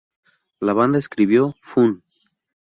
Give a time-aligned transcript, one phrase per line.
[0.59, 2.03] La banda escribió ""Fun.